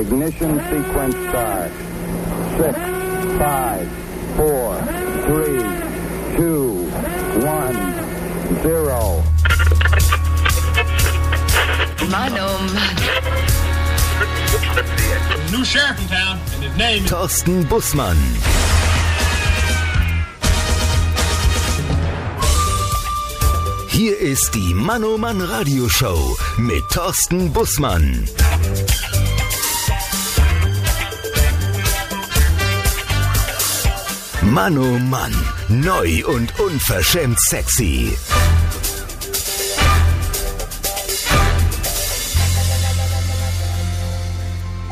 [0.00, 1.70] Ignition sequence start.
[2.56, 2.78] Six,
[3.38, 3.86] five,
[4.34, 4.80] four,
[5.26, 5.60] three,
[6.36, 6.88] two,
[7.44, 7.76] one,
[8.62, 9.22] zero.
[12.10, 12.66] Mann, Mann.
[15.52, 17.10] New sheriff in town, and his name is...
[17.10, 18.16] Thorsten Bussmann.
[23.90, 28.26] Hier ist die Mann Mann Radioshow mit Thorsten Bussmann.
[34.50, 35.32] Mann oh Mann,
[35.68, 38.12] neu und unverschämt sexy.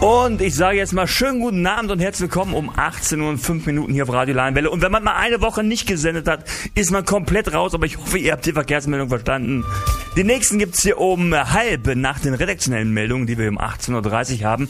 [0.00, 3.38] Und ich sage jetzt mal schönen guten Abend und herzlich willkommen um 18 Uhr und
[3.38, 4.70] 5 Minuten hier auf Radio Leinwelle.
[4.70, 6.44] Und wenn man mal eine Woche nicht gesendet hat,
[6.76, 9.64] ist man komplett raus, aber ich hoffe, ihr habt die Verkehrsmeldung verstanden.
[10.18, 14.48] Die nächsten gibt's hier um halb nach den redaktionellen Meldungen, die wir um 18.30 Uhr
[14.48, 14.68] haben.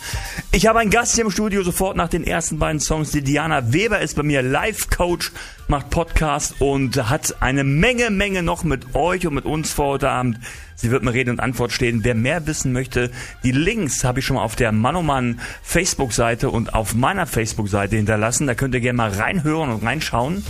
[0.52, 3.12] Ich habe einen Gast hier im Studio sofort nach den ersten beiden Songs.
[3.12, 5.32] Die Diana Weber ist bei mir Live-Coach,
[5.66, 10.10] macht Podcast und hat eine Menge, Menge noch mit euch und mit uns vor heute
[10.10, 10.38] Abend.
[10.74, 12.04] Sie wird mir Rede und Antwort stehen.
[12.04, 13.10] Wer mehr wissen möchte,
[13.42, 18.46] die Links habe ich schon mal auf der Manoman Facebook-Seite und auf meiner Facebook-Seite hinterlassen.
[18.46, 20.44] Da könnt ihr gerne mal reinhören und reinschauen.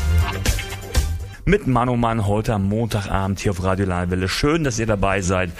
[1.48, 4.28] Mit Manoman heute am Montagabend hier auf Radio Leinwelle.
[4.28, 5.50] Schön, dass ihr dabei seid.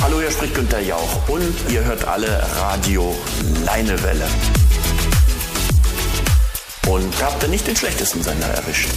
[0.00, 3.14] Hallo, hier spricht Günther Jauch und ihr hört alle Radio
[3.66, 4.24] Leinewelle.
[6.88, 8.88] Und habt ihr nicht den schlechtesten Sender erwischt.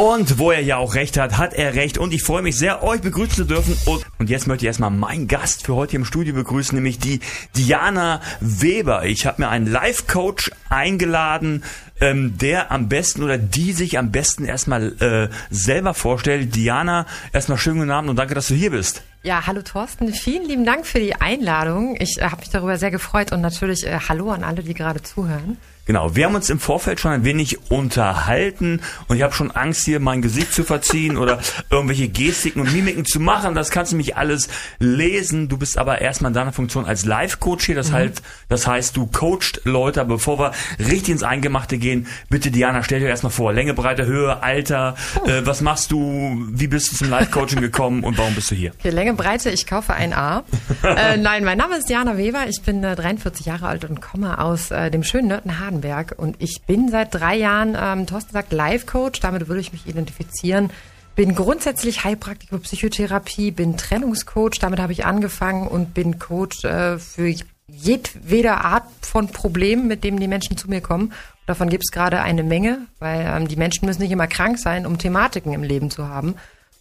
[0.00, 1.98] Und wo er ja auch recht hat, hat er recht.
[1.98, 3.76] Und ich freue mich sehr, euch begrüßen zu dürfen.
[3.84, 7.20] Und, und jetzt möchte ich erstmal meinen Gast für heute im Studio begrüßen, nämlich die
[7.54, 9.04] Diana Weber.
[9.04, 11.64] Ich habe mir einen Live-Coach eingeladen,
[12.00, 16.54] ähm, der am besten oder die sich am besten erstmal äh, selber vorstellt.
[16.54, 17.04] Diana,
[17.34, 19.02] erstmal schönen guten Abend und danke, dass du hier bist.
[19.22, 21.94] Ja, hallo Thorsten, vielen lieben Dank für die Einladung.
[22.00, 25.02] Ich äh, habe mich darüber sehr gefreut und natürlich äh, hallo an alle, die gerade
[25.02, 25.58] zuhören.
[25.86, 29.84] Genau, wir haben uns im Vorfeld schon ein wenig unterhalten und ich habe schon Angst,
[29.84, 33.54] hier mein Gesicht zu verziehen oder irgendwelche Gestiken und Mimiken zu machen.
[33.54, 34.48] Das kannst du mich alles
[34.78, 35.48] lesen.
[35.48, 37.74] Du bist aber erstmal in deiner Funktion als Live-Coach hier.
[37.74, 37.94] Das, mhm.
[37.94, 40.04] heißt, das heißt, du coachst Leute.
[40.04, 43.52] Bevor wir richtig ins Eingemachte gehen, bitte Diana, stell dir erstmal vor.
[43.52, 44.94] Länge, Breite, Höhe, Alter.
[45.20, 45.28] Oh.
[45.28, 46.46] Äh, was machst du?
[46.50, 48.72] Wie bist du zum Live-Coaching gekommen und warum bist du hier?
[48.78, 50.44] Okay, Länge, Breite, ich kaufe ein A.
[50.84, 52.46] äh, nein, mein Name ist Diana Weber.
[52.48, 56.36] Ich bin äh, 43 Jahre alt und komme aus äh, dem schönen Nörten-Harden Baden-Württemberg und
[56.38, 60.70] ich bin seit drei Jahren, ähm, Thorsten sagt, Life-Coach, damit würde ich mich identifizieren.
[61.16, 67.32] Bin grundsätzlich Heilpraktiker Psychotherapie, bin Trennungscoach, damit habe ich angefangen und bin Coach äh, für
[67.66, 71.12] jedwede Art von Problemen, mit dem die Menschen zu mir kommen.
[71.46, 74.86] Davon gibt es gerade eine Menge, weil ähm, die Menschen müssen nicht immer krank sein,
[74.86, 76.36] um Thematiken im Leben zu haben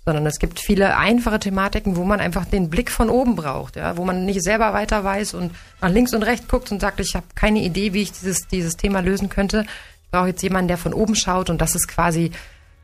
[0.09, 3.95] sondern es gibt viele einfache Thematiken, wo man einfach den Blick von oben braucht, ja,
[3.95, 7.13] wo man nicht selber weiter weiß und nach links und rechts guckt und sagt, ich
[7.13, 9.67] habe keine Idee, wie ich dieses, dieses Thema lösen könnte.
[10.03, 12.31] Ich brauche jetzt jemanden, der von oben schaut und das ist quasi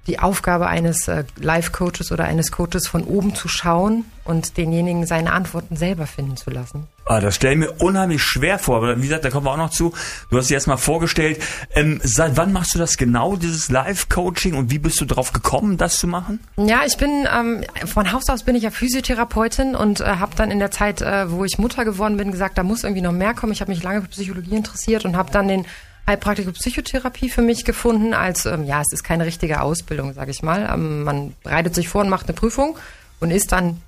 [0.08, 5.34] die Aufgabe eines äh, Life-Coaches oder eines Coaches von oben zu schauen und denjenigen seine
[5.34, 6.88] Antworten selber finden zu lassen.
[7.06, 8.78] Ah, das stelle ich mir unheimlich schwer vor.
[8.78, 9.94] Aber wie gesagt, da kommen wir auch noch zu.
[10.30, 11.42] Du hast dich erstmal vorgestellt.
[11.76, 15.78] Ähm, seit wann machst du das genau, dieses Live-Coaching und wie bist du darauf gekommen,
[15.78, 16.40] das zu machen?
[16.58, 20.50] Ja, ich bin ähm, von Haus aus bin ich ja Physiotherapeutin und äh, habe dann
[20.50, 23.36] in der Zeit, äh, wo ich Mutter geworden bin, gesagt, da muss irgendwie noch mehr
[23.36, 23.54] kommen.
[23.54, 25.66] Ich habe mich lange für Psychologie interessiert und habe dann den
[26.08, 30.44] Heilpraktiker Psychotherapie für mich gefunden als, ähm, ja, es ist keine richtige Ausbildung, sage ich
[30.44, 30.70] mal.
[30.72, 32.78] Ähm, man bereitet sich vor und macht eine Prüfung
[33.20, 33.82] und ist dann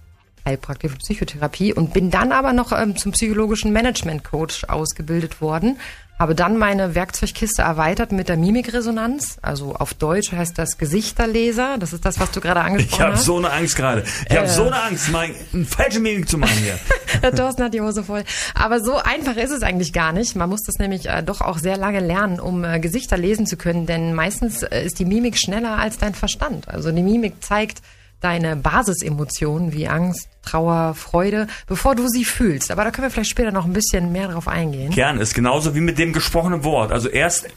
[0.46, 5.78] Heilpraktiker für Psychotherapie und bin dann aber noch ähm, zum psychologischen Management Coach ausgebildet worden,
[6.20, 9.38] habe dann meine Werkzeugkiste erweitert mit der Mimikresonanz.
[9.42, 11.78] Also auf Deutsch heißt das Gesichterleser.
[11.78, 13.22] Das ist das, was du gerade angesprochen ich hab hast.
[13.24, 14.04] Ich habe so eine Angst gerade.
[14.26, 16.80] Ich äh, habe so eine Angst, mein, eine falsche Mimik zu machen hier.
[17.22, 18.24] Der Thorsten hat die Hose voll.
[18.56, 20.36] Aber so einfach ist es eigentlich gar nicht.
[20.36, 23.58] Man muss das nämlich äh, doch auch sehr lange lernen, um äh, Gesichter lesen zu
[23.58, 23.86] können.
[23.86, 26.68] Denn meistens äh, ist die Mimik schneller als dein Verstand.
[26.68, 27.82] Also die Mimik zeigt
[28.20, 32.72] deine Basisemotionen wie Angst, Trauer, Freude, bevor du sie fühlst.
[32.72, 34.92] Aber da können wir vielleicht später noch ein bisschen mehr drauf eingehen.
[34.92, 36.92] Gern, ist genauso wie mit dem gesprochenen Wort.
[36.92, 37.48] Also erst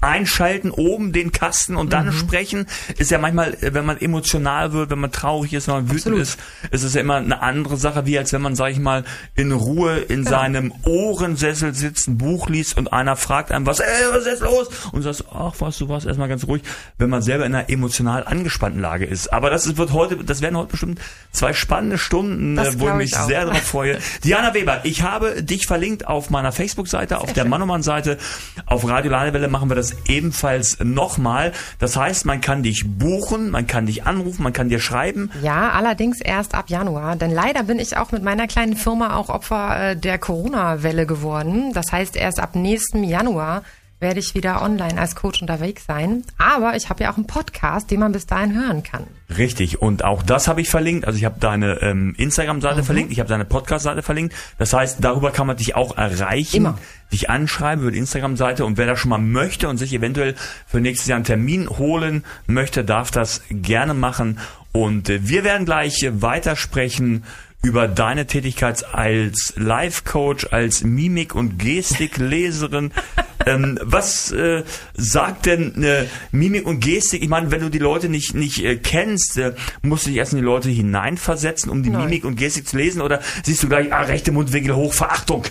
[0.00, 2.12] einschalten, oben den Kasten und dann mhm.
[2.12, 2.66] sprechen,
[2.98, 6.20] ist ja manchmal, wenn man emotional wird, wenn man traurig ist, wenn man wütend Absolut.
[6.20, 6.38] ist,
[6.70, 9.04] ist es ja immer eine andere Sache, wie als wenn man, sag ich mal,
[9.34, 10.30] in Ruhe in ja.
[10.30, 14.42] seinem Ohrensessel sitzt, ein Buch liest und einer fragt einem, was, ey, was ist jetzt
[14.42, 14.68] los?
[14.92, 16.62] Und du sagst, ach, was, du warst erstmal ganz ruhig,
[16.98, 19.32] wenn man selber in einer emotional angespannten Lage ist.
[19.32, 21.00] Aber das wird heute, das werden heute bestimmt
[21.32, 23.98] zwei spannende Stunden, das äh, wo ich mich ich sehr darauf freue.
[24.24, 28.18] Diana Weber, ich habe dich verlinkt auf meiner Facebook-Seite, auf der Mannomann-Seite,
[28.66, 31.52] auf Radio Ladewelle machen wir das das ebenfalls nochmal.
[31.78, 35.30] Das heißt, man kann dich buchen, man kann dich anrufen, man kann dir schreiben.
[35.42, 37.16] Ja, allerdings erst ab Januar.
[37.16, 41.72] Denn leider bin ich auch mit meiner kleinen Firma auch Opfer äh, der Corona-Welle geworden.
[41.72, 43.62] Das heißt, erst ab nächstem Januar
[44.00, 46.22] werde ich wieder online als Coach unterwegs sein.
[46.38, 49.06] Aber ich habe ja auch einen Podcast, den man bis dahin hören kann.
[49.36, 51.06] Richtig, und auch das habe ich verlinkt.
[51.06, 52.84] Also ich habe deine ähm, Instagram-Seite Mhm.
[52.84, 54.34] verlinkt, ich habe deine Podcast-Seite verlinkt.
[54.56, 56.78] Das heißt, darüber kann man dich auch erreichen, Immer.
[57.12, 58.64] dich anschreiben über die Instagram-Seite.
[58.64, 60.34] Und wer das schon mal möchte und sich eventuell
[60.66, 64.38] für nächstes Jahr einen Termin holen möchte, darf das gerne machen.
[64.72, 67.24] Und äh, wir werden gleich äh, weitersprechen
[67.62, 72.92] über deine Tätigkeit als Life-Coach, als Mimik- und Gestikleserin.
[73.46, 74.62] ähm, was äh,
[74.94, 77.22] sagt denn äh, Mimik und Gestik?
[77.22, 80.32] Ich meine, wenn du die Leute nicht nicht äh, kennst, äh, musst du dich erst
[80.32, 82.04] in die Leute hineinversetzen, um die Nein.
[82.04, 83.02] Mimik und Gestik zu lesen?
[83.02, 85.44] Oder siehst du gleich, ah, rechte Mundwinkel hoch, Verachtung?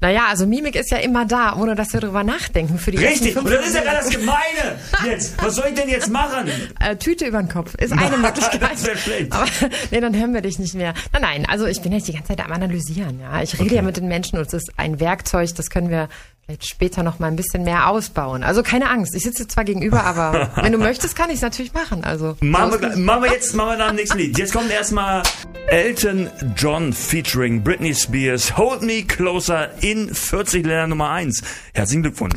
[0.00, 2.78] Naja, also Mimik ist ja immer da, ohne dass wir drüber nachdenken.
[2.78, 5.42] Für die Richtig, und das ist ja gerade das Gemeine jetzt.
[5.42, 6.48] Was soll ich denn jetzt machen?
[6.80, 8.60] Äh, Tüte über den Kopf ist eine Möglichkeit.
[8.62, 9.32] Das schlecht.
[9.32, 9.46] Aber
[9.90, 10.94] nee, dann hören wir dich nicht mehr.
[11.12, 13.18] Nein, nein, also ich bin jetzt die ganze Zeit am Analysieren.
[13.20, 16.08] Ja, Ich rede ja mit den Menschen und es ist ein Werkzeug, das können wir
[16.48, 18.42] vielleicht später noch mal ein bisschen mehr ausbauen.
[18.42, 21.74] Also keine Angst, ich sitze zwar gegenüber, aber wenn du möchtest, kann ich es natürlich
[21.74, 22.04] machen.
[22.04, 24.38] Also Machen wir, machen wir jetzt machen wir nach dem nächsten Lied.
[24.38, 25.22] Jetzt kommt erstmal
[25.66, 31.42] Elton John featuring Britney Spears Hold Me Closer in 40 Ländern Nummer 1.
[31.74, 32.34] Herzlichen Glückwunsch.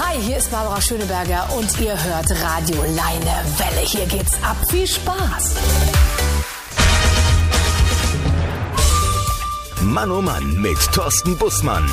[0.00, 3.86] Hi, hier ist Barbara Schöneberger und ihr hört Radio Leine Welle.
[3.86, 4.56] Hier geht's ab.
[4.68, 5.54] Viel Spaß.
[9.82, 11.88] Mann oh Mann mit Thorsten Bussmann.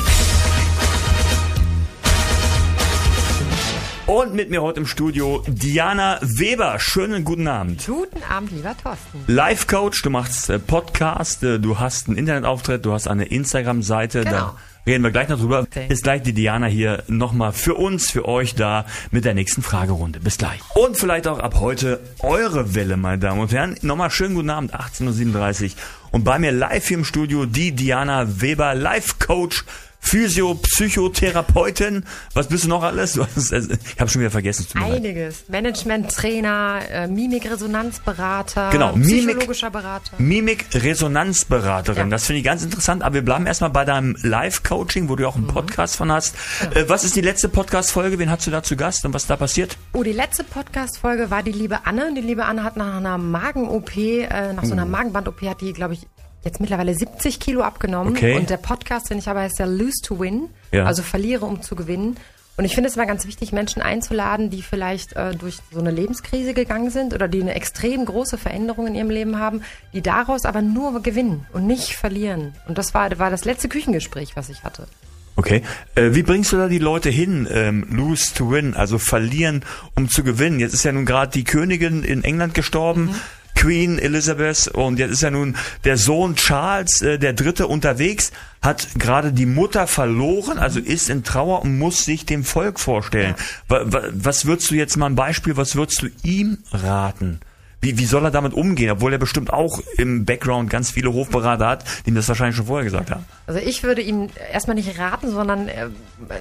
[4.06, 6.78] Und mit mir heute im Studio Diana Weber.
[6.78, 7.84] Schönen guten Abend.
[7.86, 9.24] Guten Abend, lieber Thorsten.
[9.26, 14.20] Life Coach, du machst äh, Podcast, äh, du hast einen Internetauftritt, du hast eine Instagram-Seite.
[14.20, 14.30] Genau.
[14.30, 14.56] Da
[14.86, 15.66] reden wir gleich noch drüber.
[15.88, 20.20] Ist gleich die Diana hier nochmal für uns, für euch da mit der nächsten Fragerunde.
[20.20, 20.60] Bis gleich.
[20.76, 23.76] Und vielleicht auch ab heute eure Welle, meine Damen und Herren.
[23.82, 25.70] Nochmal schönen guten Abend, 18.37 Uhr.
[26.12, 29.64] Und bei mir live hier im Studio die Diana Weber, Life Coach.
[30.06, 33.18] Physio, Psychotherapeutin, was bist du noch alles?
[33.18, 34.66] Hast, also, ich habe schon wieder vergessen.
[34.74, 35.44] Einiges.
[35.48, 40.12] Management-Trainer, äh, Mimik-Resonanzberater, Genau, Mimik- psychologischer Berater.
[40.18, 42.04] Mimik-Resonanzberaterin.
[42.06, 42.10] Ja.
[42.10, 43.02] Das finde ich ganz interessant.
[43.02, 46.34] Aber wir bleiben erstmal bei deinem Live-Coaching, wo du auch einen Podcast von hast.
[46.74, 48.18] Äh, was ist die letzte Podcast-Folge?
[48.18, 49.76] Wen hast du da zu Gast und was da passiert?
[49.92, 52.12] Oh, die letzte Podcast-Folge war die liebe Anne.
[52.14, 55.94] Die liebe Anne hat nach einer Magen-OP, äh, nach so einer Magenband-OP hat die, glaube
[55.94, 56.06] ich,
[56.44, 58.14] jetzt mittlerweile 70 Kilo abgenommen.
[58.14, 58.36] Okay.
[58.36, 60.48] Und der Podcast, den ich habe, heißt ja Lose to Win.
[60.72, 60.84] Ja.
[60.84, 62.16] Also verliere, um zu gewinnen.
[62.56, 65.90] Und ich finde es immer ganz wichtig, Menschen einzuladen, die vielleicht äh, durch so eine
[65.90, 69.62] Lebenskrise gegangen sind oder die eine extrem große Veränderung in ihrem Leben haben,
[69.92, 72.54] die daraus aber nur gewinnen und nicht verlieren.
[72.66, 74.86] Und das war, war das letzte Küchengespräch, was ich hatte.
[75.36, 75.62] Okay.
[75.94, 77.46] Äh, wie bringst du da die Leute hin?
[77.50, 79.62] Ähm, lose to win, also verlieren,
[79.94, 80.58] um zu gewinnen.
[80.58, 83.14] Jetzt ist ja nun gerade die Königin in England gestorben.
[83.56, 88.30] Queen Elizabeth und jetzt ist ja nun der Sohn Charles, äh, der Dritte, unterwegs,
[88.62, 93.34] hat gerade die Mutter verloren, also ist in Trauer und muss sich dem Volk vorstellen.
[93.68, 97.40] Wa- Was würdest du jetzt mal ein Beispiel, was würdest du ihm raten?
[97.86, 101.68] Wie, wie soll er damit umgehen, obwohl er bestimmt auch im Background ganz viele Hofberater
[101.68, 103.24] hat, die ihm das wahrscheinlich schon vorher gesagt haben?
[103.46, 105.86] Also ich würde ihm erstmal nicht raten, sondern äh,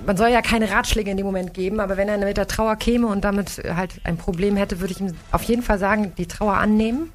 [0.07, 2.77] man soll ja keine Ratschläge in dem Moment geben, aber wenn er mit der Trauer
[2.77, 6.25] käme und damit halt ein Problem hätte, würde ich ihm auf jeden Fall sagen, die
[6.25, 7.11] Trauer annehmen.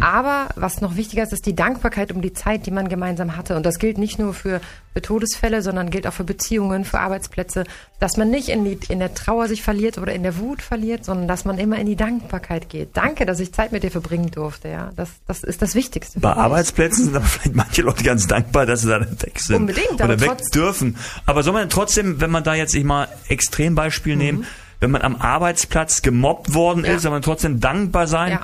[0.00, 3.56] Aber was noch wichtiger ist, ist die Dankbarkeit um die Zeit, die man gemeinsam hatte.
[3.56, 4.60] Und das gilt nicht nur für,
[5.00, 7.64] Todesfälle, sondern gilt auch für Beziehungen, für Arbeitsplätze,
[7.98, 11.04] dass man nicht in, die, in der Trauer sich verliert oder in der Wut verliert,
[11.04, 12.96] sondern dass man immer in die Dankbarkeit geht.
[12.96, 14.68] Danke, dass ich Zeit mit dir verbringen durfte.
[14.68, 16.20] Ja, das, das ist das Wichtigste.
[16.20, 16.32] Bei.
[16.32, 19.56] Arbeitsplätzen sind aber vielleicht manche Leute ganz dankbar, dass sie da weg sind.
[19.56, 20.96] Unbedingt, Oder aber weg dürfen.
[21.24, 24.44] Aber soll man trotzdem, wenn man da jetzt ich mal Extrembeispiel nehmen,
[24.80, 26.86] wenn man am Arbeitsplatz gemobbt worden Mhm.
[26.86, 26.94] Ja.
[26.94, 28.40] ist, soll man trotzdem dankbar sein Ja.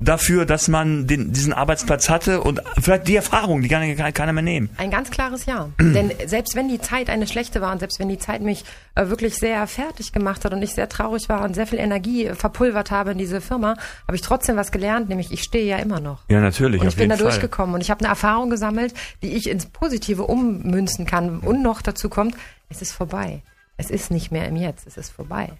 [0.00, 4.32] Dafür, dass man den, diesen Arbeitsplatz hatte und vielleicht die Erfahrung, die kann ja keiner
[4.32, 4.70] mehr nehmen.
[4.76, 5.68] Ein ganz klares Ja.
[5.80, 8.64] Denn selbst wenn die Zeit eine schlechte war und selbst wenn die Zeit mich
[8.94, 12.26] äh, wirklich sehr fertig gemacht hat und ich sehr traurig war und sehr viel Energie
[12.26, 13.76] äh, verpulvert habe in diese Firma,
[14.06, 16.22] habe ich trotzdem was gelernt, nämlich ich stehe ja immer noch.
[16.28, 17.26] Ja, natürlich, Und ich bin da Fall.
[17.26, 21.40] durchgekommen und ich habe eine Erfahrung gesammelt, die ich ins Positive ummünzen kann.
[21.40, 22.34] Und noch dazu kommt,
[22.70, 23.42] es ist vorbei.
[23.80, 25.52] Es ist nicht mehr im Jetzt, es ist vorbei.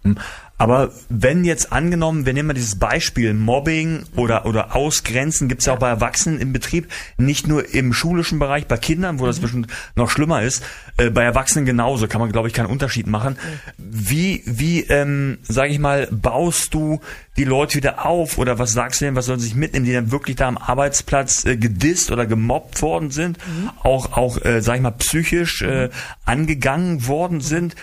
[0.58, 5.72] Aber wenn jetzt angenommen, wir nehmen mal dieses Beispiel Mobbing oder, oder Ausgrenzen, gibt's ja
[5.72, 9.68] auch bei Erwachsenen im Betrieb, nicht nur im schulischen Bereich, bei Kindern, wo das bestimmt
[9.96, 10.62] noch schlimmer ist,
[10.98, 13.38] äh, bei Erwachsenen genauso, kann man, glaube ich, keinen Unterschied machen.
[13.78, 17.00] Wie, wie ähm, sage ich mal, baust du
[17.38, 19.94] die Leute wieder auf oder was sagst du denn, was sollen sie sich mitnehmen, die
[19.94, 23.38] dann wirklich da am Arbeitsplatz äh, gedisst oder gemobbt worden sind,
[23.82, 25.88] auch, auch äh, sag ich mal, psychisch äh,
[26.26, 27.76] angegangen worden sind?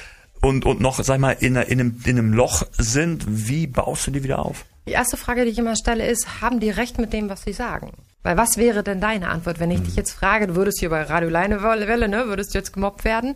[0.48, 4.12] Und, und noch, sag mal, in, in, einem, in einem Loch sind, wie baust du
[4.12, 4.66] die wieder auf?
[4.88, 7.52] Die erste Frage, die ich immer stelle, ist, haben die recht mit dem, was sie
[7.52, 7.92] sagen?
[8.24, 11.04] Weil was wäre denn deine Antwort, wenn ich dich jetzt frage, du würdest hier bei
[11.04, 13.36] Radio Leinewelle, ne, würdest du jetzt gemobbt werden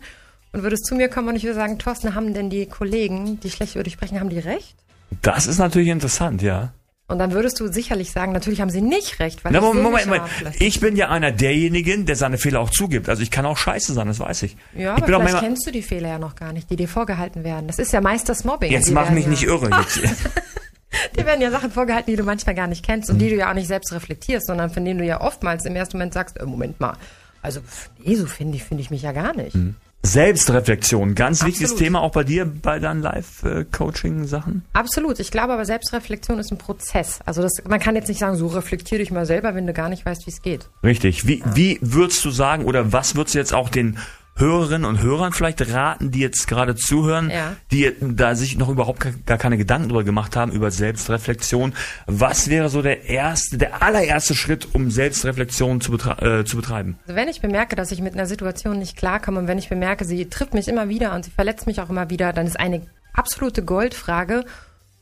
[0.52, 3.50] und würdest zu mir kommen und ich würde sagen, Thorsten, haben denn die Kollegen, die
[3.50, 4.76] schlecht über dich sprechen, haben die recht?
[5.20, 6.72] Das ist natürlich interessant, ja.
[7.12, 9.84] Und dann würdest du sicherlich sagen, natürlich haben sie nicht recht, weil Na, ich Moment,
[9.84, 10.60] Moment, Moment.
[10.60, 13.08] Ich bin ja einer derjenigen, der seine Fehler auch zugibt.
[13.08, 14.56] Also ich kann auch scheiße sein, das weiß ich.
[14.74, 17.44] Ja, ich aber vielleicht kennst du die Fehler ja noch gar nicht, die dir vorgehalten
[17.44, 17.66] werden.
[17.66, 18.72] Das ist ja meist das Mobbing.
[18.72, 19.70] jetzt Die mach mich ja, nicht irre.
[19.70, 20.00] Jetzt.
[21.16, 23.50] Dir werden ja Sachen vorgehalten, die du manchmal gar nicht kennst und die du ja
[23.50, 26.44] auch nicht selbst reflektierst, sondern von denen du ja oftmals im ersten Moment sagst, äh,
[26.44, 26.96] Moment mal,
[27.40, 27.60] also
[27.98, 29.54] nee, so finde ich, finde ich mich ja gar nicht.
[29.54, 29.76] Mhm.
[30.04, 31.84] Selbstreflexion, ganz wichtiges Absolut.
[31.84, 34.64] Thema auch bei dir, bei deinen Live-Coaching-Sachen.
[34.72, 35.20] Absolut.
[35.20, 37.20] Ich glaube aber, Selbstreflexion ist ein Prozess.
[37.24, 39.88] Also das, man kann jetzt nicht sagen, so reflektier dich mal selber, wenn du gar
[39.88, 40.68] nicht weißt, wie es geht.
[40.82, 41.28] Richtig.
[41.28, 43.96] Wie, wie würdest du sagen oder was würdest du jetzt auch den
[44.34, 47.54] Hörerinnen und Hörern vielleicht raten, die jetzt gerade zuhören, Ja.
[47.70, 51.74] die da sich noch überhaupt gar- keine Gedanken drüber gemacht haben über Selbstreflexion?
[52.06, 56.98] Was wäre so der erste, der allererste Schritt, um Selbstreflexion zu, betre äh, zu betreiben?
[57.06, 60.04] Also wenn ich bemerke, dass ich mit einer Situation nicht klarkomme und wenn ich bemerke,
[60.04, 62.82] sie trifft mich immer wieder und sie verletzt mich auch immer wieder, dann ist eine
[63.12, 64.44] absolute Goldfrage,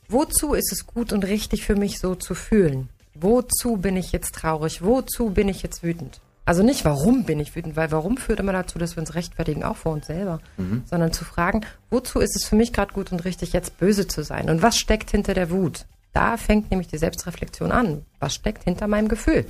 [0.09, 2.89] wozu ist es gut und richtig für mich so zu fühlen?
[3.13, 4.81] Wozu bin ich jetzt traurig?
[4.83, 6.19] Wozu bin ich jetzt wütend?
[6.43, 9.63] Also nicht, warum bin ich wütend, weil warum führt immer dazu, dass wir uns rechtfertigen,
[9.63, 10.39] auch vor uns selber,
[10.85, 14.23] sondern zu fragen, wozu ist es für mich gerade gut und richtig, jetzt böse zu
[14.23, 14.49] sein?
[14.49, 15.85] Und was steckt hinter der Wut?
[16.13, 18.05] Da fängt nämlich die Selbstreflexion an.
[18.19, 19.45] Was steckt hinter meinem Gefühl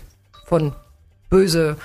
[0.46, 0.74] von
[1.30, 1.78] böse,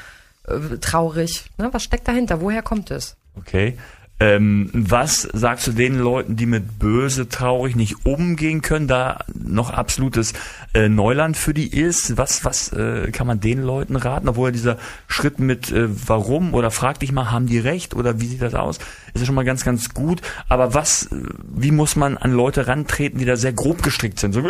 [0.46, 1.50] äh, traurig?
[1.56, 1.68] Ne?
[1.72, 2.40] Was steckt dahinter?
[2.40, 3.16] Woher kommt es?
[3.36, 3.78] Okay.
[4.18, 9.68] Ähm, was sagst du den Leuten, die mit böse, traurig nicht umgehen können, da noch
[9.70, 10.32] absolutes
[10.72, 12.16] äh, Neuland für die ist?
[12.16, 14.28] Was, was äh, kann man den Leuten raten?
[14.28, 18.26] Obwohl dieser Schritt mit äh, warum oder frag dich mal, haben die recht oder wie
[18.26, 18.78] sieht das aus?
[19.12, 20.22] Ist ja schon mal ganz, ganz gut.
[20.48, 21.16] Aber was, äh,
[21.54, 24.32] wie muss man an Leute rantreten, die da sehr grob gestrickt sind?
[24.32, 24.42] So,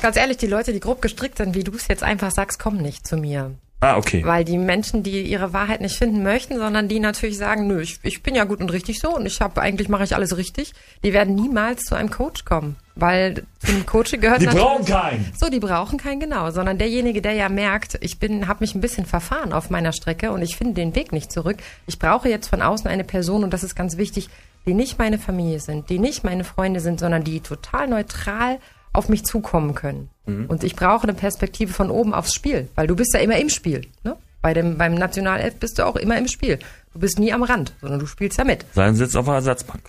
[0.00, 2.80] Ganz ehrlich, die Leute, die grob gestrickt sind, wie du es jetzt einfach sagst, kommen
[2.82, 3.56] nicht zu mir.
[3.84, 4.24] Ah, okay.
[4.24, 8.00] Weil die Menschen, die ihre Wahrheit nicht finden möchten, sondern die natürlich sagen, nö, ich,
[8.02, 10.72] ich bin ja gut und richtig so und ich habe eigentlich mache ich alles richtig,
[11.02, 12.76] die werden niemals zu einem Coach kommen.
[12.96, 15.32] Weil zum Coaching gehört Die brauchen keinen.
[15.36, 16.52] So, die brauchen keinen, genau.
[16.52, 20.30] Sondern derjenige, der ja merkt, ich bin, habe mich ein bisschen verfahren auf meiner Strecke
[20.30, 21.56] und ich finde den Weg nicht zurück.
[21.88, 24.28] Ich brauche jetzt von außen eine Person, und das ist ganz wichtig,
[24.66, 28.58] die nicht meine Familie sind, die nicht meine Freunde sind, sondern die total neutral
[28.94, 30.08] auf mich zukommen können.
[30.26, 33.50] Und ich brauche eine Perspektive von oben aufs Spiel, weil du bist ja immer im
[33.50, 33.82] Spiel.
[34.04, 34.16] Ne?
[34.40, 36.58] Bei dem, beim Nationalelf bist du auch immer im Spiel.
[36.94, 38.64] Du bist nie am Rand, sondern du spielst ja mit.
[38.72, 39.82] Sein sitzt auf der Ersatzbank.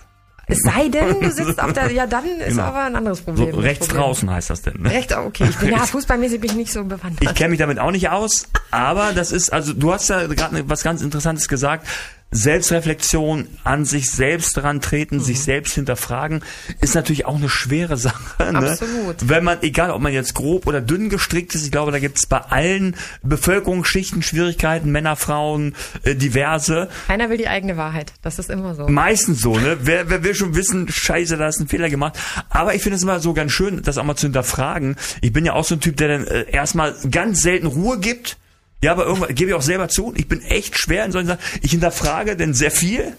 [0.48, 2.62] Es sei denn, du sitzt auf der, ja, dann ist Genau.
[2.64, 3.50] aber ein anderes So Problem.
[3.56, 4.02] Das rechts Problem.
[4.04, 4.80] draußen heißt das denn.
[4.82, 4.90] Ne?
[4.90, 5.46] Rechts, okay.
[5.50, 7.22] Ich bin ja fußballmäßig bin ich nicht so bewandert.
[7.22, 10.68] Ich kenne mich damit auch nicht aus, aber das ist, also du hast ja gerade
[10.68, 11.86] was ganz Interessantes gesagt.
[12.32, 16.42] Selbstreflexion, an sich selbst dran treten, sich selbst hinterfragen,
[16.80, 18.52] ist natürlich auch eine schwere Sache.
[18.52, 18.70] Ne?
[18.70, 19.28] Absolut.
[19.28, 22.18] Wenn man, egal ob man jetzt grob oder dünn gestrickt ist, ich glaube, da gibt
[22.18, 26.88] es bei allen Bevölkerungsschichten Schwierigkeiten, Männer, Frauen, äh, diverse.
[27.06, 28.12] Keiner will die eigene Wahrheit.
[28.22, 28.88] Das ist immer so.
[28.88, 29.78] Meistens so, ne?
[29.82, 32.18] Wer, wer will schon wissen, scheiße, da ist ein Fehler gemacht.
[32.50, 34.96] Aber ich finde es immer so ganz schön, das auch mal zu hinterfragen.
[35.20, 38.36] Ich bin ja auch so ein Typ, der dann äh, erstmal ganz selten Ruhe gibt.
[38.82, 41.40] Ja, aber irgendwann gebe ich auch selber zu, ich bin echt schwer in solchen Sachen.
[41.62, 43.16] Ich hinterfrage denn sehr viel.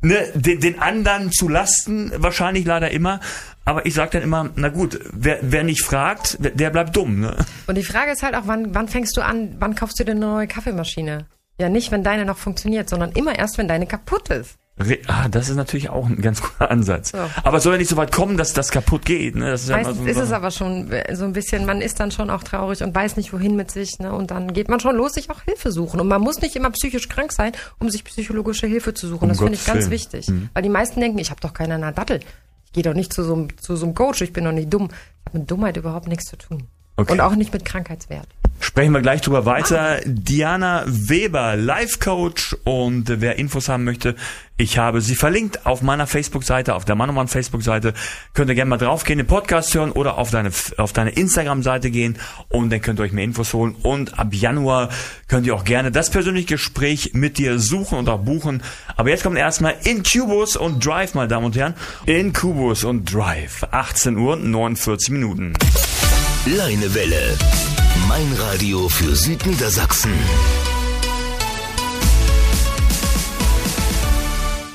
[0.00, 3.18] Ne, den, den anderen zu lasten, wahrscheinlich leider immer.
[3.64, 7.18] Aber ich sage dann immer, na gut, wer, wer nicht fragt, der, bleibt dumm.
[7.18, 7.36] Ne?
[7.66, 10.12] Und die Frage ist halt auch, wann, wann fängst du an, wann kaufst du dir
[10.12, 11.26] eine neue Kaffeemaschine?
[11.58, 14.56] Ja, nicht, wenn deine noch funktioniert, sondern immer erst, wenn deine kaputt ist.
[14.80, 17.12] Re ah, das ist natürlich auch ein ganz guter Ansatz.
[17.12, 17.28] Ja.
[17.42, 19.34] Aber es soll ja nicht so weit kommen, dass das kaputt geht.
[19.34, 19.50] Ne?
[19.50, 21.80] Das ist ja Meistens so eine ist es aber schon äh, so ein bisschen, man
[21.80, 23.98] ist dann schon auch traurig und weiß nicht, wohin mit sich.
[23.98, 24.12] Ne?
[24.12, 26.00] Und dann geht man schon los, sich auch Hilfe suchen.
[26.00, 29.24] Und man muss nicht immer psychisch krank sein, um sich psychologische Hilfe zu suchen.
[29.24, 29.90] Um das finde ich ganz Willen.
[29.90, 30.28] wichtig.
[30.28, 30.50] Mhm.
[30.54, 32.20] Weil die meisten denken, ich habe doch keiner einer Dattel.
[32.66, 34.72] Ich gehe doch nicht zu so, einem, zu so einem Coach, ich bin doch nicht
[34.72, 34.88] dumm.
[34.90, 36.68] Ich habe mit Dummheit überhaupt nichts zu tun.
[36.96, 37.12] Okay.
[37.12, 38.26] Und auch nicht mit Krankheitswert.
[38.60, 40.00] Sprechen wir gleich drüber weiter.
[40.04, 42.56] Diana Weber, Life Coach.
[42.64, 44.16] Und wer Infos haben möchte,
[44.60, 47.94] ich habe sie verlinkt auf meiner Facebook-Seite, auf der Manoman Facebook-Seite.
[48.34, 52.18] Könnt ihr gerne mal draufgehen, den Podcast hören oder auf deine, auf deine Instagram-Seite gehen
[52.48, 53.76] und dann könnt ihr euch mehr Infos holen.
[53.82, 54.88] Und ab Januar
[55.28, 58.64] könnt ihr auch gerne das persönliche Gespräch mit dir suchen und auch buchen.
[58.96, 61.74] Aber jetzt kommt erstmal Incubus und Drive, meine Damen und Herren.
[62.06, 63.62] Incubus und Drive.
[63.70, 65.52] 18 Uhr, 49 Minuten.
[66.46, 67.36] Leinewelle.
[68.06, 70.12] Mein Radio für Südniedersachsen.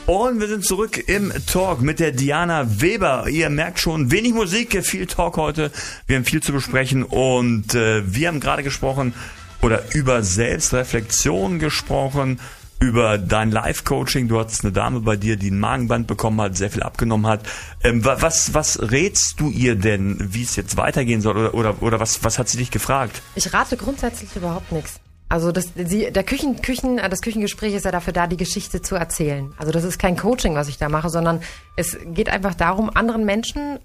[0.07, 3.27] Und wir sind zurück im Talk mit der Diana Weber.
[3.29, 5.71] Ihr merkt schon, wenig Musik, viel Talk heute.
[6.07, 9.13] Wir haben viel zu besprechen und äh, wir haben gerade gesprochen
[9.61, 12.39] oder über Selbstreflexion gesprochen,
[12.83, 14.27] über dein Live-Coaching.
[14.27, 17.41] Du hattest eine Dame bei dir, die ein Magenband bekommen hat, sehr viel abgenommen hat.
[17.83, 21.37] Ähm, wa- was, was rätst du ihr denn, wie es jetzt weitergehen soll?
[21.37, 23.21] Oder, oder, oder was, was hat sie dich gefragt?
[23.35, 24.99] Ich rate grundsätzlich überhaupt nichts.
[25.29, 28.81] Also das, sie, der Küchen, Küchen, äh, das Küchengespräch ist ja dafür da, die Geschichte
[28.81, 29.53] zu erzählen.
[29.57, 31.41] Also das ist kein Coaching, was ich da mache, sondern
[31.77, 33.79] es geht einfach darum, anderen Menschen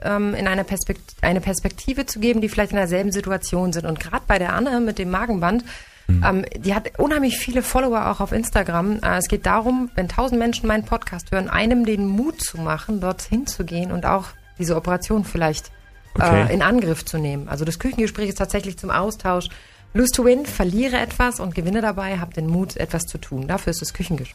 [0.00, 3.84] ähm, in eine, Perspekt eine Perspektive zu geben, die vielleicht in derselben Situation sind.
[3.84, 5.64] Und gerade bei der Anne mit dem Magenband,
[6.08, 9.00] ähm, die hat unheimlich viele Follower auch auf Instagram.
[9.02, 13.00] Äh, es geht darum, wenn tausend Menschen meinen Podcast hören, einem den Mut zu machen,
[13.00, 14.26] dorthin zu gehen und auch
[14.58, 15.70] diese Operation vielleicht
[16.16, 16.46] Okay.
[16.48, 17.48] äh, in Angriff zu nehmen.
[17.48, 19.48] Also das Küchengespräch ist tatsächlich zum Austausch.
[19.94, 23.46] Lose to win, verliere etwas und gewinne dabei, hab den Mut, etwas zu tun.
[23.46, 24.34] Dafür ist das Küchengespräch.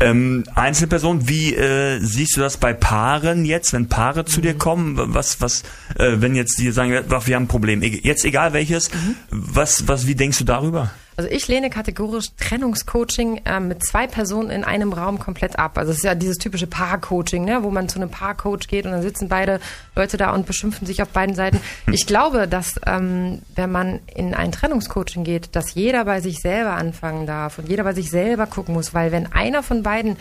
[0.00, 4.42] Ähm, Einzelperson, wie äh, siehst du das bei Paaren jetzt, wenn Paare zu Mhm.
[4.42, 4.94] dir kommen?
[5.14, 5.62] Was, was,
[5.98, 9.14] äh, wenn jetzt die sagen, wir haben ein Problem, e- jetzt egal welches, Mhm.
[9.30, 10.90] was, was, wie denkst du darüber?
[11.16, 15.76] Also ich lehne kategorisch Trennungscoaching äh, mit zwei Personen in einem Raum komplett ab.
[15.76, 18.92] Also es ist ja dieses typische Paar-Coaching, ne, wo man zu einem Paar-Coach geht und
[18.92, 19.58] dann sitzen beide
[19.96, 21.58] Leute da und beschimpfen sich auf beiden Seiten.
[21.90, 26.74] Ich glaube, dass ähm, wenn man in ein Trennungscoaching geht, dass jeder bei sich selber
[26.74, 30.16] anfangen darf und jeder bei sich selber gucken muss, weil wenn einer von beiden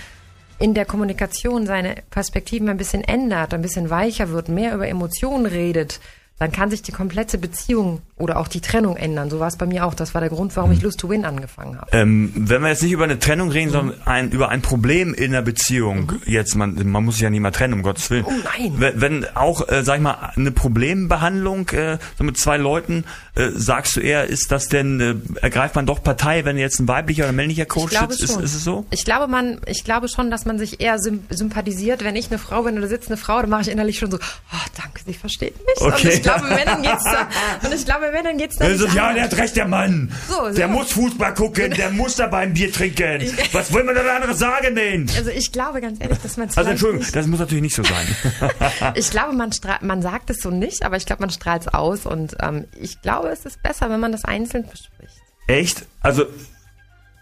[0.60, 5.46] in der Kommunikation seine Perspektiven ein bisschen ändert, ein bisschen weicher wird, mehr über Emotionen
[5.46, 6.00] redet,
[6.40, 9.30] dann kann sich die komplette Beziehung oder auch die Trennung ändern.
[9.30, 9.96] So war es bei mir auch.
[9.96, 11.90] Das war der Grund, warum ich Lust to Win angefangen habe.
[11.92, 15.32] Ähm, wenn wir jetzt nicht über eine Trennung reden, sondern ein, über ein Problem in
[15.32, 18.26] der Beziehung, jetzt, man, man muss sich ja nie mal trennen, um Gottes Willen.
[18.26, 18.74] Oh nein.
[18.78, 23.50] Wenn, wenn auch, äh, sag ich mal, eine Problembehandlung äh, so mit zwei Leuten, äh,
[23.56, 27.24] sagst du eher, ist das denn, äh, ergreift man doch Partei, wenn jetzt ein weiblicher
[27.24, 28.24] oder männlicher Coach ich glaube sitzt?
[28.24, 28.44] Ist, schon.
[28.44, 28.86] ist es so?
[28.92, 32.04] Ich glaube, man, ich glaube schon, dass man sich eher sym sympathisiert.
[32.04, 34.18] Wenn ich eine Frau bin oder sitzt eine Frau, dann mache ich innerlich schon so,
[34.18, 35.82] oh, danke, sie versteht mich.
[35.82, 36.27] Okay.
[36.36, 37.28] Ich glaube, Männern geht's da,
[37.68, 39.16] und ich glaube, Männern geht's da Also, nicht ja, anders.
[39.30, 40.12] der hat recht, der Mann.
[40.28, 40.54] So, so.
[40.54, 43.22] Der muss Fußball gucken, der muss dabei ein Bier trinken.
[43.52, 45.16] Was will man denn anderes sagen, Mensch?
[45.18, 47.84] Also ich glaube ganz ehrlich, dass man Also Entschuldigung, nicht, das muss natürlich nicht so
[47.84, 48.08] sein.
[48.96, 52.06] Ich glaube, man, man sagt es so nicht, aber ich glaube, man strahlt es aus.
[52.06, 55.16] Und ähm, ich glaube, es ist besser, wenn man das einzeln bespricht.
[55.48, 55.86] Echt?
[56.02, 56.26] Also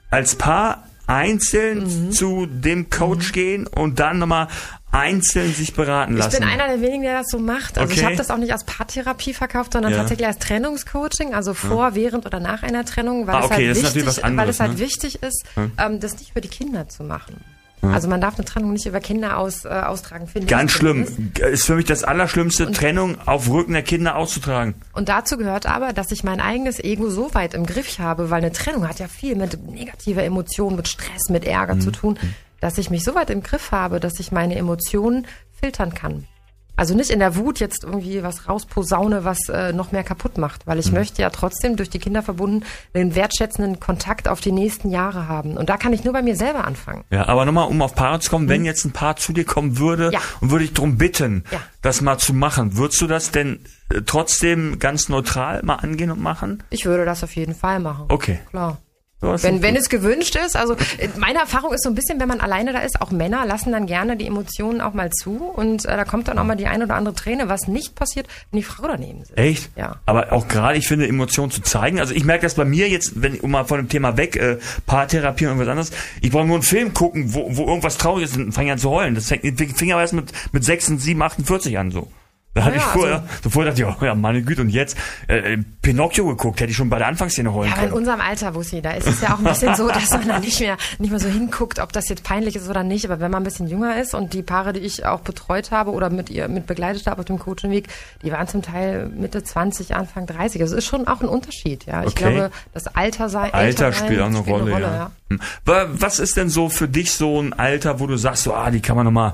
[0.10, 2.12] als Paar einzeln Mhm.
[2.12, 4.48] zu dem Coach gehen und dann nochmal
[4.96, 6.34] einzeln sich beraten lassen.
[6.34, 7.77] Ich bin einer der wenigen, der das so macht.
[7.77, 8.05] Also ich Okay.
[8.08, 10.00] habe das auch nicht als Paartherapie verkauft, sondern Ja.
[10.00, 13.70] tatsächlich als Trennungscoaching, also vor, während oder nach einer Trennung, weil Ah, es okay, halt
[13.70, 14.79] das ist wichtig, natürlich was anderes, weil es halt ne?
[14.79, 15.44] wichtig ist,
[15.77, 17.36] ähm, das nicht über die Kinder zu machen.
[17.81, 20.77] Also man darf eine Trennung nicht über Kinder aus, äh, austragen, finde Ganz ich.
[20.79, 21.05] schlimm.
[21.51, 24.74] Ist für mich das Allerschlimmste, Trennung auf Rücken der Kinder auszutragen.
[24.94, 28.40] Und dazu gehört aber, dass ich mein eigenes Ego so weit im Griff habe, weil
[28.40, 32.18] eine Trennung hat ja viel mit negativer Emotion, mit Stress, mit Ärger zu tun,
[32.61, 35.27] dass ich mich so weit im Griff habe, dass ich meine Emotionen
[35.59, 36.25] filtern kann.
[36.77, 40.68] Also nicht in der Wut jetzt irgendwie was rausposaune, was äh, noch mehr kaputt macht,
[40.68, 44.89] weil ich möchte ja trotzdem durch die Kinder verbunden einen wertschätzenden Kontakt auf die nächsten
[44.89, 45.55] Jahre haben.
[45.55, 47.05] Und da kann ich nur bei mir selber anfangen.
[47.11, 49.77] Ja, aber nochmal, um auf Paare zu kommen, wenn jetzt ein Paar zu dir kommen
[49.77, 50.11] würde Mhm.
[50.15, 50.20] Ja.
[50.41, 51.61] und würde ich darum bitten, Ja.
[51.81, 53.61] das mal zu machen, würdest du das denn
[53.94, 56.61] äh, trotzdem ganz neutral mal angehen und machen?
[56.72, 58.07] Ich würde das auf jeden Fall machen.
[58.09, 58.39] Okay.
[58.50, 58.79] Klar.
[59.42, 62.40] Wenn, wenn es gewünscht ist, also äh, meine Erfahrung ist so ein bisschen, wenn man
[62.40, 65.96] alleine da ist, auch Männer lassen dann gerne die Emotionen auch mal zu und äh,
[65.96, 68.64] da kommt dann auch mal die eine oder andere Träne, was nicht passiert, wenn die
[68.64, 69.38] Frau daneben sitzt.
[69.38, 69.70] Echt?
[69.75, 69.98] Ja.
[70.05, 72.00] Aber auch gerade, ich finde, Emotionen zu zeigen.
[72.00, 74.57] Also ich merke das bei mir jetzt, wenn um mal von dem Thema weg, äh,
[74.85, 75.92] Paartherapie und irgendwas anderes.
[76.22, 78.90] Ich brauche nur einen Film gucken, wo, wo irgendwas traurig ist und fange an zu
[78.90, 79.16] heulen.
[79.16, 82.09] Das fängt, fing aber erst mit, mit 6, 7, 48 an so.
[82.55, 84.70] Da hatte Ja, ich vorher, also- so vorher dachte ich, oh, ja, meine Güte, und
[84.70, 88.00] jetzt äh, Pinocchio geguckt, hätte ich schon bei der Anfangsszene heulen Ja, aber in können.
[88.00, 90.59] unserem Alter, Bussi, da ist es ja auch ein bisschen so, dass man da nicht
[90.61, 93.03] mehr, nicht mehr so hinguckt, ob das jetzt peinlich ist oder nicht.
[93.05, 95.91] Aber wenn man ein bisschen jünger ist und die Paare, die ich auch betreut habe
[95.91, 97.89] oder mit ihr mit begleitet habe auf dem Coachingweg,
[98.24, 100.61] die waren zum Teil Mitte 20, Anfang 30.
[100.61, 102.03] Also es ist schon auch ein Unterschied, ja.
[102.03, 102.20] Ich Okay.
[102.35, 105.11] glaube, das Alter sei Alter älter sein spielt auch eine Rolle, ja.
[105.29, 105.41] Hm.
[105.65, 108.72] Wa- Was ist denn so für dich so ein Alter, wo du sagst, so, ah,
[108.72, 109.33] die kann man noch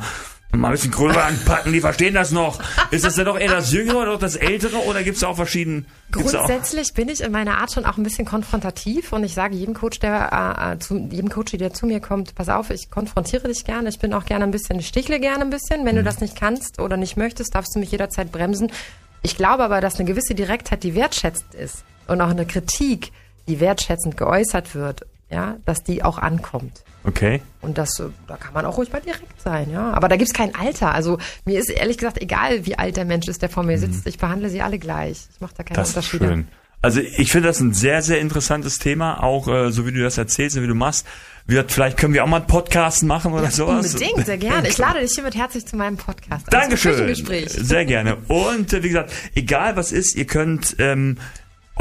[0.59, 2.59] mal ein bisschen größer anpacken, die verstehen das noch.
[2.91, 5.85] Ist das denn doch eher das Jüngere oder das Ältere oder gibt es auch verschieden?
[6.11, 9.33] gibt's auch- Grundsätzlich bin ich in meiner Art schon auch ein bisschen konfrontativ und ich
[9.33, 12.69] sage jedem Coach, der äh, äh, zu jedem Coach, der zu mir kommt, pass auf,
[12.69, 13.89] ich konfrontiere dich gerne.
[13.89, 15.85] Ich bin auch gerne ein bisschen, ich stichle gerne ein bisschen.
[15.85, 18.71] Wenn du das nicht kannst oder nicht möchtest, darfst du mich jederzeit bremsen.
[19.23, 23.11] Ich glaube aber, dass eine gewisse Direktheit, die wertschätzend ist und auch eine Kritik,
[23.47, 26.83] die wertschätzend geäußert wird, ja, dass die auch ankommt.
[27.03, 27.41] Okay.
[27.61, 29.91] Und das, äh, da kann man auch ruhig mal direkt sein, ja.
[29.91, 30.93] Aber da gibt's kein Alter.
[30.93, 34.05] Also mir ist ehrlich gesagt egal, wie alt der Mensch ist, der vor mir sitzt.
[34.05, 35.27] Ich behandle sie alle gleich.
[35.33, 35.83] Ich mache da keine Mhm.
[35.83, 36.47] Das ist schön.
[36.83, 40.17] Also ich finde das ein sehr, sehr interessantes Thema, auch äh, so wie du das
[40.17, 41.05] erzählst und wie du machst.
[41.45, 43.93] Wird, vielleicht können wir auch mal einen Podcast machen oder sowas.
[43.93, 44.67] Unbedingt, sehr gerne.
[44.67, 46.45] Ich lade dich hiermit herzlich zu meinem Podcast.
[46.49, 47.13] Dankeschön.
[47.47, 48.17] Sehr gerne.
[48.27, 51.17] Und äh, wie gesagt, egal was ist, ihr könnt ähm,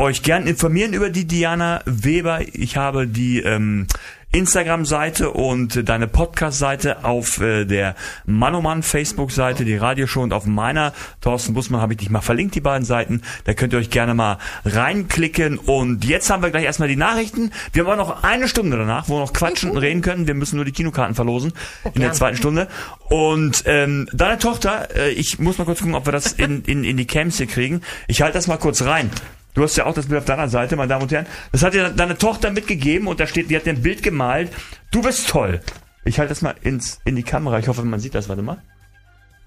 [0.00, 2.40] euch gern informieren über die Diana Weber.
[2.52, 3.86] Ich habe die ähm,
[4.32, 11.52] Instagram-Seite und deine Podcast-Seite auf äh, der Manoman Facebook-Seite, die Radioshow und auf meiner Thorsten
[11.52, 13.22] Busmann habe ich dich mal verlinkt, die beiden Seiten.
[13.44, 15.58] Da könnt ihr euch gerne mal reinklicken.
[15.58, 17.50] Und jetzt haben wir gleich erstmal die Nachrichten.
[17.72, 20.26] Wir haben auch noch eine Stunde danach, wo wir noch quatschen und reden können.
[20.26, 21.52] Wir müssen nur die Kinokarten verlosen
[21.92, 22.68] in der zweiten Stunde.
[23.08, 26.84] Und ähm, deine Tochter, äh, ich muss mal kurz gucken, ob wir das in, in,
[26.84, 27.82] in die Camps hier kriegen.
[28.06, 29.10] Ich halte das mal kurz rein.
[29.54, 31.26] Du hast ja auch das Bild auf deiner Seite, meine Damen und Herren.
[31.52, 34.52] Das hat dir deine Tochter mitgegeben und da steht, die hat dir ein Bild gemalt.
[34.90, 35.60] Du bist toll.
[36.04, 37.58] Ich halte das mal ins, in die Kamera.
[37.58, 38.28] Ich hoffe, man sieht das.
[38.28, 38.62] Warte mal.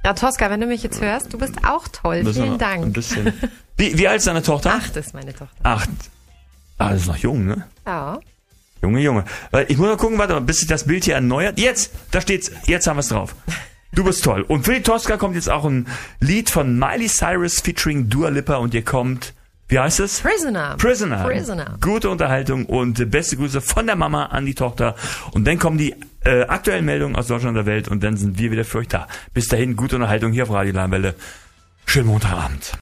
[0.06, 2.26] Ja, Tosca, wenn du mich jetzt hörst, du bist auch toll.
[2.26, 2.84] Wir Vielen Dank.
[2.84, 3.34] Ein bisschen.
[3.78, 4.74] Wie, wie alt ist deine Tochter?
[4.74, 5.56] Acht ist meine Tochter.
[5.64, 5.90] Acht.
[6.78, 7.66] Ah, das ist noch jung, ne?
[7.86, 8.20] Ja.
[8.82, 9.26] Junge, Junge.
[9.52, 11.58] Weil Ich muss mal gucken, warte mal, bis sich das Bild hier erneuert.
[11.58, 13.34] Jetzt, da steht's, jetzt haben wir es drauf.
[13.94, 14.42] Du bist toll.
[14.42, 15.88] Und für die Tosca kommt jetzt auch ein
[16.20, 19.34] Lied von Miley Cyrus featuring Dua Lipa und ihr kommt,
[19.74, 20.22] wie heißt es?
[20.22, 20.76] Prisoner.
[20.78, 21.24] Prisoner.
[21.24, 21.78] Prisoner.
[21.82, 24.96] Gute Unterhaltung und beste Grüße von der Mama an die Tochter.
[25.32, 28.38] Und dann kommen die äh, aktuellen Meldungen aus Deutschland und der Welt und dann sind
[28.38, 29.08] wir wieder für euch da.
[29.34, 31.16] Bis dahin, gute Unterhaltung hier auf Radio Leinwelle.
[31.88, 32.72] Schönen Montagabend.